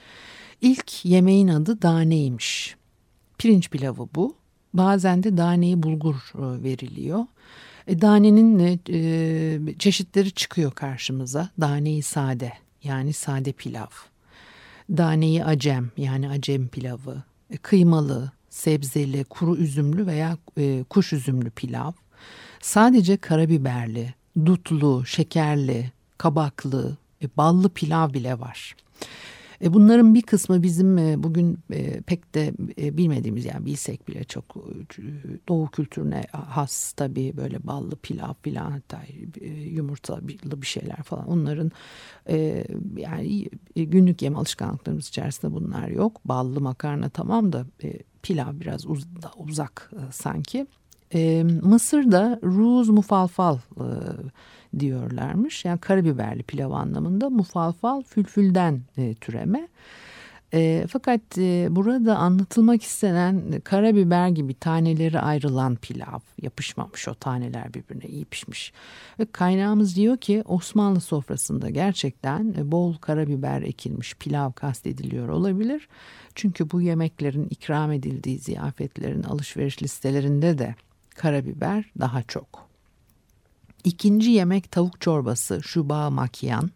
İlk 0.61 1.05
yemeğin 1.05 1.49
adı 1.49 1.83
daneymiş. 1.83 2.77
Pirinç 3.39 3.71
pilavı 3.71 4.09
bu. 4.15 4.39
Bazen 4.75 5.23
de 5.23 5.37
daneyi 5.37 5.83
bulgur 5.83 6.33
veriliyor. 6.35 7.27
E, 7.87 8.01
danenin 8.01 8.59
e, 8.59 8.79
e, 8.89 9.79
çeşitleri 9.79 10.31
çıkıyor 10.31 10.73
karşımıza. 10.73 11.49
Daneyi 11.61 12.03
sade 12.03 12.53
yani 12.85 13.13
sade 13.13 13.53
pilav. 13.53 13.91
Daneyi 14.91 15.45
acem 15.45 15.91
yani 15.97 16.29
acem 16.29 16.69
pilavı. 16.69 17.23
E, 17.51 17.57
kıymalı, 17.57 18.33
sebzeli, 18.51 19.25
kuru 19.25 19.57
üzümlü 19.57 20.07
veya 20.07 20.37
e, 20.59 20.85
kuş 20.91 21.13
üzümlü 21.13 21.51
pilav. 21.51 21.93
Sadece 22.61 23.17
karabiberli, 23.17 24.15
dutlu, 24.47 25.07
şekerli, 25.07 25.93
kabaklı, 26.19 26.97
e, 27.23 27.29
ballı 27.37 27.69
pilav 27.69 28.13
bile 28.13 28.39
var. 28.39 28.77
E, 29.64 29.75
bunların 29.75 30.14
bir 30.14 30.23
kısmı 30.23 30.62
bizim 30.62 30.99
e, 30.99 31.23
bugün 31.23 31.59
e, 31.73 32.01
pek 32.01 32.35
de 32.35 32.53
bilmediğimiz 32.99 33.44
yani 33.44 33.66
bilsek 33.66 34.09
bile 34.09 34.25
çok 34.25 34.57
doğu 35.49 35.70
kültürüne 35.70 36.23
has 36.33 36.92
tabii 36.92 37.37
böyle 37.37 37.66
ballı 37.66 37.96
pilav 37.96 38.35
filan 38.42 38.70
hatta 38.70 39.03
yumurtalı 39.70 40.29
bir 40.29 40.66
şeyler 40.66 41.03
falan 41.03 41.29
onların 41.29 41.73
yani 42.96 43.49
günlük 43.77 44.23
yeme 44.23 44.38
alışkanlıklarımız 44.38 45.09
içerisinde 45.09 45.53
bunlar 45.53 45.88
yok. 45.88 46.20
Ballı 46.25 46.61
makarna 46.61 47.09
tamam 47.09 47.53
da 47.53 47.66
pilav 48.23 48.61
biraz 48.61 48.87
uz 48.87 49.07
uzak 49.37 49.90
sanki. 50.11 50.66
Mısır'da 51.62 52.40
ruz 52.42 52.88
mufalfal 52.88 53.59
diyorlarmış. 54.79 55.64
Yani 55.64 55.79
karabiberli 55.79 56.42
pilav 56.42 56.70
anlamında 56.70 57.31
mufalfal 57.31 58.03
fülfülden 58.03 58.81
e, 58.96 59.14
türeme. 59.14 59.68
E, 60.55 60.87
fakat 60.88 61.20
e, 61.38 61.68
burada 61.70 62.16
anlatılmak 62.16 62.83
istenen 62.83 63.61
karabiber 63.64 64.29
gibi 64.29 64.55
taneleri 64.55 65.20
ayrılan 65.20 65.77
pilav 65.77 66.18
yapışmamış 66.42 67.09
o 67.09 67.14
taneler 67.14 67.75
birbirine 67.75 68.05
iyi 68.05 68.25
pişmiş. 68.25 68.73
Ve 69.18 69.27
kaynağımız 69.33 69.96
diyor 69.96 70.16
ki 70.16 70.42
Osmanlı 70.46 71.01
sofrasında 71.01 71.70
gerçekten 71.70 72.55
e, 72.59 72.73
bol 72.73 72.94
karabiber 72.94 73.62
ekilmiş 73.62 74.14
pilav 74.14 74.53
kastediliyor 74.53 75.29
olabilir. 75.29 75.88
Çünkü 76.35 76.70
bu 76.70 76.81
yemeklerin 76.81 77.46
ikram 77.51 77.92
edildiği 77.92 78.38
ziyafetlerin 78.38 79.23
alışveriş 79.23 79.83
listelerinde 79.83 80.59
de 80.59 80.75
karabiber 81.21 81.85
daha 82.01 82.23
çok. 82.23 82.69
İkinci 83.85 84.31
yemek 84.31 84.71
tavuk 84.71 85.01
çorbası 85.01 85.63
şuba 85.63 86.11
makyan. 86.11 86.71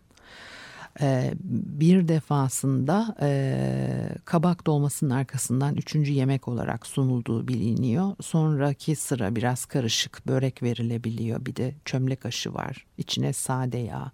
Ee, 1.00 1.34
bir 1.44 2.08
defasında 2.08 3.16
e, 3.20 4.08
kabak 4.24 4.66
dolmasının 4.66 5.10
arkasından 5.10 5.74
üçüncü 5.76 6.12
yemek 6.12 6.48
olarak 6.48 6.86
sunulduğu 6.86 7.48
biliniyor. 7.48 8.16
Sonraki 8.20 8.96
sıra 8.96 9.36
biraz 9.36 9.64
karışık 9.64 10.26
börek 10.26 10.62
verilebiliyor. 10.62 11.46
Bir 11.46 11.56
de 11.56 11.74
çömlek 11.84 12.26
aşı 12.26 12.54
var. 12.54 12.86
İçine 12.98 13.32
sade 13.32 13.78
yağ, 13.78 14.12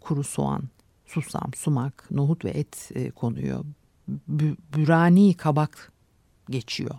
kuru 0.00 0.24
soğan, 0.24 0.62
susam, 1.06 1.50
sumak, 1.54 2.10
nohut 2.10 2.44
ve 2.44 2.50
et 2.50 2.90
e, 2.94 3.10
konuyor. 3.10 3.64
Bürani 4.76 5.34
kabak 5.34 5.91
geçiyor. 6.52 6.94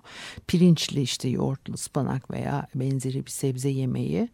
Pirinçli 0.48 1.02
işte 1.02 1.30
yoğurtlu 1.30 1.74
ıspanak 1.74 2.32
veya 2.32 2.68
benzeri 2.76 3.26
bir 3.26 3.32
sebze 3.32 3.70
yemeği. 3.70 4.30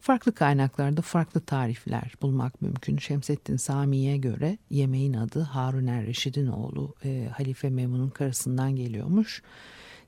Farklı 0.00 0.34
kaynaklarda 0.34 1.02
farklı 1.02 1.40
tarifler 1.40 2.14
bulmak 2.22 2.62
mümkün. 2.62 2.98
Şemsettin 2.98 3.56
Sami'ye 3.56 4.16
göre 4.16 4.58
yemeğin 4.70 5.14
adı 5.14 5.40
Harun 5.40 5.86
er 5.86 6.06
Reşid'in 6.06 6.46
oğlu 6.46 6.94
e, 7.04 7.28
Halife 7.32 7.70
Memun'un 7.70 8.10
karısından 8.10 8.76
geliyormuş. 8.76 9.42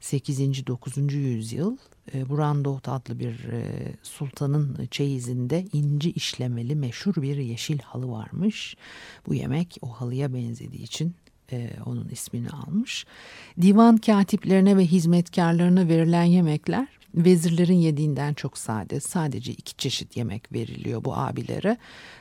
8. 0.01 0.67
9. 0.67 1.15
yüzyıl 1.15 1.77
e, 2.15 2.31
Brandot 2.31 2.89
adlı 2.89 3.19
bir 3.19 3.45
e, 3.45 3.93
sultanın 4.03 4.87
çeyizinde 4.91 5.67
inci 5.73 6.11
işlemeli 6.11 6.75
meşhur 6.75 7.15
bir 7.15 7.37
yeşil 7.37 7.79
halı 7.79 8.09
varmış. 8.09 8.77
Bu 9.27 9.35
yemek 9.35 9.79
o 9.83 9.89
halıya 9.89 10.35
benzediği 10.35 10.83
için 10.83 11.15
e, 11.53 11.71
onun 11.87 12.09
ismini 12.09 12.51
almış. 12.51 13.07
Divan 13.61 13.97
katiplerine 13.97 14.77
ve 14.77 14.87
hizmetkarlarına 14.87 15.89
verilen 15.89 16.25
yemekler 16.25 16.89
vezirlerin 17.15 17.75
yediğinden 17.75 18.35
çok 18.35 18.59
sade. 18.59 19.01
Sadece 19.01 19.53
iki 19.53 19.77
çeşit 19.77 20.17
yemek 20.17 20.53
veriliyor 20.53 21.05
bu 21.05 21.17
abilere. 21.17 21.77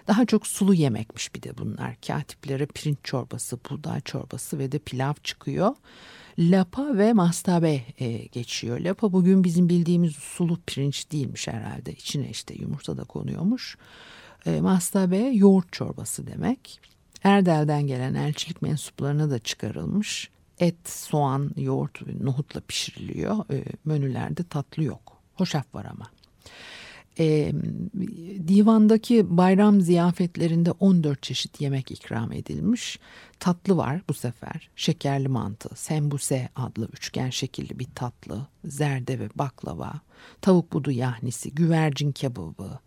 Daha 0.07 0.25
çok 0.25 0.47
sulu 0.47 0.73
yemekmiş 0.73 1.35
bir 1.35 1.43
de 1.43 1.57
bunlar. 1.57 1.95
Katiplere 2.07 2.65
pirinç 2.65 2.97
çorbası, 3.03 3.59
buğday 3.69 4.01
çorbası 4.01 4.59
ve 4.59 4.71
de 4.71 4.79
pilav 4.79 5.13
çıkıyor. 5.23 5.75
Lapa 6.39 6.97
ve 6.97 7.13
mastabe 7.13 7.81
e, 7.99 8.17
geçiyor. 8.17 8.79
Lapa 8.79 9.13
bugün 9.13 9.43
bizim 9.43 9.69
bildiğimiz 9.69 10.15
sulu 10.15 10.59
pirinç 10.67 11.11
değilmiş 11.11 11.47
herhalde. 11.47 11.91
İçine 11.91 12.29
işte 12.29 12.53
yumurta 12.59 12.97
da 12.97 13.03
konuyormuş. 13.03 13.77
E, 14.45 14.61
mastabe 14.61 15.17
yoğurt 15.17 15.73
çorbası 15.73 16.27
demek. 16.27 16.79
Erdel'den 17.23 17.87
gelen 17.87 18.13
elçilik 18.13 18.61
mensuplarına 18.61 19.29
da 19.29 19.39
çıkarılmış. 19.39 20.29
Et, 20.59 20.89
soğan, 20.89 21.51
yoğurt, 21.57 22.21
nohutla 22.21 22.61
pişiriliyor. 22.61 23.51
E, 23.51 23.63
menülerde 23.85 24.43
tatlı 24.43 24.83
yok. 24.83 25.17
Hoşaf 25.33 25.75
var 25.75 25.85
ama. 25.85 26.05
E, 27.19 27.51
divandaki 28.47 29.37
bayram 29.37 29.81
ziyafetlerinde 29.81 30.71
14 30.71 31.23
çeşit 31.23 31.61
yemek 31.61 31.91
ikram 31.91 32.31
edilmiş. 32.31 32.99
Tatlı 33.39 33.77
var 33.77 34.01
bu 34.09 34.13
sefer. 34.13 34.69
Şekerli 34.75 35.27
mantı, 35.27 35.75
sembuse 35.75 36.49
adlı 36.55 36.89
üçgen 36.93 37.29
şekilli 37.29 37.79
bir 37.79 37.87
tatlı, 37.95 38.47
zerde 38.65 39.19
ve 39.19 39.29
baklava, 39.35 39.93
tavuk 40.41 40.73
budu 40.73 40.91
yahnisi, 40.91 41.55
güvercin 41.55 42.11
kebabı, 42.11 42.79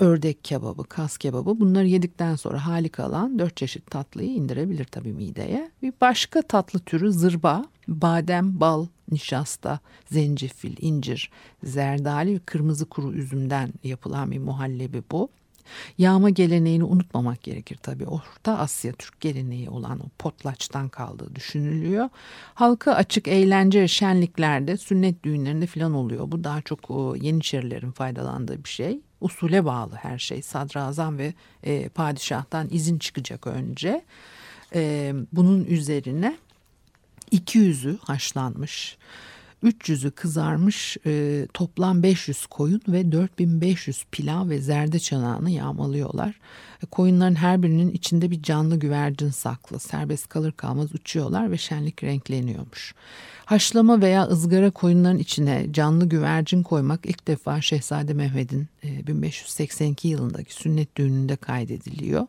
ördek 0.00 0.44
kebabı, 0.44 0.84
kas 0.84 1.18
kebabı 1.18 1.60
bunları 1.60 1.86
yedikten 1.86 2.36
sonra 2.36 2.66
hali 2.66 2.88
kalan 2.88 3.38
dört 3.38 3.56
çeşit 3.56 3.90
tatlıyı 3.90 4.30
indirebilir 4.30 4.84
tabii 4.84 5.12
mideye. 5.12 5.70
Bir 5.82 5.92
başka 6.00 6.42
tatlı 6.42 6.78
türü 6.78 7.12
zırba, 7.12 7.64
badem, 7.88 8.60
bal, 8.60 8.86
nişasta, 9.10 9.78
zencefil, 10.10 10.76
incir, 10.80 11.30
zerdali 11.64 12.34
ve 12.34 12.38
kırmızı 12.38 12.86
kuru 12.86 13.12
üzümden 13.12 13.72
yapılan 13.84 14.30
bir 14.30 14.38
muhallebi 14.38 15.02
bu. 15.10 15.28
Yağma 15.98 16.30
geleneğini 16.30 16.84
unutmamak 16.84 17.42
gerekir 17.42 17.78
tabii. 17.82 18.06
Orta 18.06 18.58
Asya 18.58 18.92
Türk 18.92 19.20
geleneği 19.20 19.70
olan 19.70 20.00
o 20.00 20.04
potlaçtan 20.18 20.88
kaldığı 20.88 21.34
düşünülüyor. 21.34 22.08
Halka 22.54 22.92
açık 22.92 23.28
eğlence 23.28 23.88
şenliklerde, 23.88 24.76
sünnet 24.76 25.24
düğünlerinde 25.24 25.66
falan 25.66 25.94
oluyor. 25.94 26.32
Bu 26.32 26.44
daha 26.44 26.62
çok 26.62 26.90
o 26.90 27.16
Yeniçerilerin 27.16 27.90
faydalandığı 27.90 28.64
bir 28.64 28.68
şey. 28.68 29.00
Usule 29.22 29.64
bağlı 29.64 29.94
her 29.94 30.18
şey. 30.18 30.42
Sadrazam 30.42 31.18
ve 31.18 31.34
e, 31.62 31.88
padişahtan 31.88 32.68
izin 32.70 32.98
çıkacak 32.98 33.46
önce. 33.46 34.04
E, 34.74 35.12
bunun 35.32 35.64
üzerine 35.64 36.36
200'ü 37.32 37.98
haşlanmış 37.98 38.98
300'ü 39.64 40.10
kızarmış 40.10 40.96
e, 41.06 41.46
toplam 41.54 42.02
500 42.02 42.46
koyun 42.46 42.82
ve 42.88 43.12
4500 43.12 44.04
pilav 44.12 44.48
ve 44.48 44.58
zerde 44.58 44.98
çanağını 44.98 45.50
yağmalıyorlar. 45.50 46.40
E, 46.82 46.86
koyunların 46.86 47.34
her 47.34 47.62
birinin 47.62 47.90
içinde 47.90 48.30
bir 48.30 48.42
canlı 48.42 48.76
güvercin 48.76 49.30
saklı. 49.30 49.78
Serbest 49.78 50.28
kalır 50.28 50.52
kalmaz 50.52 50.94
uçuyorlar 50.94 51.50
ve 51.50 51.58
şenlik 51.58 52.04
renkleniyormuş. 52.04 52.94
Haşlama 53.44 54.00
veya 54.00 54.26
ızgara 54.26 54.70
koyunların 54.70 55.18
içine 55.18 55.66
canlı 55.72 56.08
güvercin 56.08 56.62
koymak 56.62 57.06
ilk 57.06 57.28
defa 57.28 57.60
Şehzade 57.60 58.14
Mehmet'in 58.14 58.68
1582 58.82 60.08
yılındaki 60.08 60.54
sünnet 60.54 60.96
düğününde 60.96 61.36
kaydediliyor. 61.36 62.26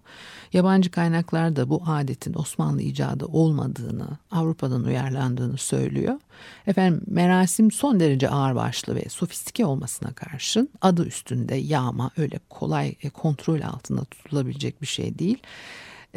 Yabancı 0.54 0.92
kaynaklarda 0.92 1.70
bu 1.70 1.84
adetin 1.86 2.34
Osmanlı 2.34 2.82
icadı 2.82 3.26
olmadığını, 3.26 4.08
Avrupa'dan 4.32 4.84
uyarlandığını 4.84 5.58
söylüyor. 5.58 6.20
Efendim 6.68 7.02
merasim 7.08 7.72
son 7.72 8.00
derece 8.00 8.30
ağırbaşlı 8.30 8.96
ve 8.96 9.10
sofistike 9.10 9.66
olmasına 9.66 10.14
karşın 10.14 10.70
adı 10.82 11.06
üstünde 11.06 11.56
yağma 11.56 12.12
öyle 12.18 12.40
kolay 12.50 12.96
e, 13.04 13.10
kontrol 13.10 13.62
altında 13.62 14.04
tutulabilecek 14.04 14.82
bir 14.82 14.88
şey 14.88 15.20
değil. 15.20 15.38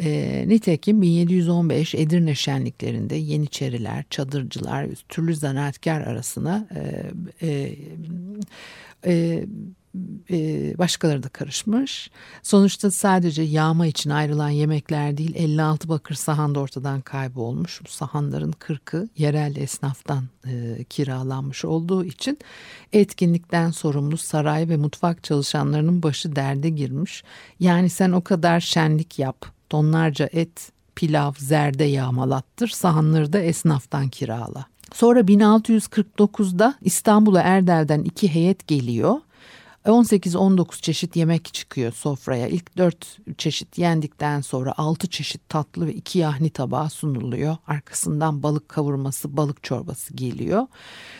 E, 0.03 0.43
nitekim 0.47 1.01
1715 1.01 1.95
Edirne 1.95 2.35
şenliklerinde 2.35 3.15
Yeniçeriler, 3.15 4.05
Çadırcılar, 4.09 4.87
türlü 5.09 5.35
zanaatkar 5.35 6.01
arasına 6.01 6.67
e, 6.75 7.11
e, 7.47 7.75
e, 9.05 9.43
e, 10.31 10.77
başkaları 10.77 11.23
da 11.23 11.29
karışmış. 11.29 12.11
Sonuçta 12.43 12.91
sadece 12.91 13.41
yağma 13.41 13.87
için 13.87 14.09
ayrılan 14.09 14.49
yemekler 14.49 15.17
değil 15.17 15.35
56 15.35 15.89
bakır 15.89 16.15
sahan 16.15 16.55
da 16.55 16.59
ortadan 16.59 17.01
kaybolmuş. 17.01 17.81
Bu 17.85 17.89
sahanların 17.89 18.51
40'ı 18.51 19.09
yerel 19.17 19.55
esnaftan 19.55 20.23
e, 20.47 20.83
kiralanmış 20.83 21.65
olduğu 21.65 22.05
için 22.05 22.39
etkinlikten 22.93 23.71
sorumlu 23.71 24.17
saray 24.17 24.69
ve 24.69 24.77
mutfak 24.77 25.23
çalışanlarının 25.23 26.03
başı 26.03 26.35
derde 26.35 26.69
girmiş. 26.69 27.23
Yani 27.59 27.89
sen 27.89 28.11
o 28.11 28.21
kadar 28.21 28.59
şenlik 28.59 29.19
yap, 29.19 29.56
tonlarca 29.69 30.29
et, 30.31 30.71
pilav, 30.95 31.33
zerde 31.37 31.83
yağmalattır, 31.83 32.67
sahanları 32.67 33.33
da 33.33 33.39
esnaftan 33.39 34.09
kirala. 34.09 34.65
Sonra 34.93 35.19
1649'da 35.19 36.75
İstanbul'a 36.81 37.41
Erdel'den 37.41 38.03
iki 38.03 38.33
heyet 38.33 38.67
geliyor. 38.67 39.15
18-19 39.85 40.81
çeşit 40.81 41.15
yemek 41.15 41.53
çıkıyor 41.53 41.91
sofraya. 41.91 42.47
İlk 42.47 42.77
4 42.77 43.17
çeşit 43.37 43.77
yendikten 43.77 44.41
sonra 44.41 44.73
6 44.77 45.07
çeşit 45.07 45.49
tatlı 45.49 45.87
ve 45.87 45.93
2 45.93 46.19
yahni 46.19 46.49
tabağı 46.49 46.89
sunuluyor. 46.89 47.57
Arkasından 47.67 48.43
balık 48.43 48.69
kavurması, 48.69 49.37
balık 49.37 49.63
çorbası 49.63 50.13
geliyor. 50.13 50.67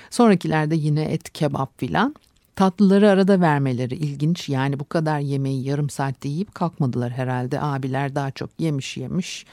Sonrakilerde 0.09 0.75
yine 0.75 1.03
et, 1.03 1.33
kebap 1.33 1.79
filan. 1.79 2.15
Tatlıları 2.57 3.09
arada 3.09 3.41
vermeleri 3.41 3.95
ilginç. 3.95 4.49
Yani 4.49 4.79
bu 4.79 4.89
kadar 4.89 5.19
yemeği 5.19 5.63
yarım 5.63 5.89
saatte 5.89 6.29
yiyip 6.29 6.55
kalkmadılar 6.55 7.11
herhalde. 7.11 7.61
Abiler 7.61 8.15
daha 8.15 8.31
çok 8.31 8.49
yemiş 8.59 8.97
yemiş, 8.97 9.45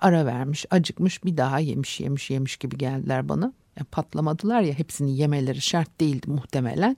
ara 0.00 0.26
vermiş, 0.26 0.66
acıkmış 0.70 1.24
bir 1.24 1.36
daha 1.36 1.58
yemiş 1.58 2.00
yemiş 2.00 2.30
yemiş 2.30 2.56
gibi 2.56 2.78
geldiler 2.78 3.28
bana. 3.28 3.52
Yani 3.76 3.86
patlamadılar 3.90 4.60
ya 4.60 4.74
hepsini 4.74 5.16
yemeleri 5.16 5.60
şart 5.60 6.00
değildi 6.00 6.30
muhtemelen. 6.30 6.96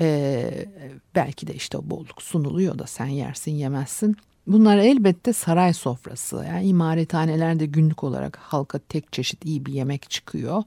Ee, 0.00 0.66
belki 1.14 1.46
de 1.46 1.54
işte 1.54 1.78
o 1.78 1.90
bolluk 1.90 2.22
sunuluyor 2.22 2.78
da 2.78 2.86
sen 2.86 3.06
yersin 3.06 3.52
yemezsin. 3.52 4.16
Bunlar 4.46 4.78
elbette 4.78 5.32
saray 5.32 5.72
sofrası. 5.72 6.44
Yani 6.48 6.66
imarethanelerde 6.66 7.66
günlük 7.66 8.04
olarak 8.04 8.36
halka 8.36 8.78
tek 8.78 9.12
çeşit 9.12 9.44
iyi 9.44 9.66
bir 9.66 9.72
yemek 9.72 10.10
çıkıyor. 10.10 10.62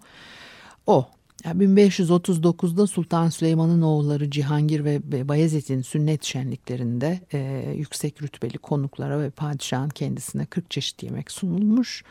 O 0.87 1.07
1539'da 1.51 2.87
Sultan 2.87 3.29
Süleyman'ın 3.29 3.81
oğulları 3.81 4.31
Cihangir 4.31 4.83
ve 4.85 5.27
Bayezid'in 5.27 5.81
sünnet 5.81 6.23
şenliklerinde 6.23 7.19
e, 7.33 7.73
yüksek 7.77 8.21
rütbeli 8.21 8.57
konuklara 8.57 9.19
ve 9.19 9.29
padişahın 9.29 9.89
kendisine 9.89 10.45
40 10.45 10.71
çeşit 10.71 11.03
yemek 11.03 11.31
sunulmuş. 11.31 12.03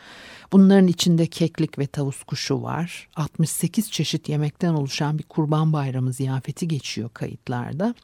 Bunların 0.53 0.89
içinde 0.89 1.27
keklik 1.27 1.79
ve 1.79 1.87
tavus 1.87 2.23
kuşu 2.23 2.63
var. 2.63 3.09
68 3.17 3.91
çeşit 3.91 4.29
yemekten 4.29 4.75
oluşan 4.75 5.19
bir 5.19 5.25
kurban 5.25 5.73
bayramı 5.73 6.13
ziyafeti 6.13 6.69
geçiyor 6.69 7.11
kayıtlarda. 7.15 7.95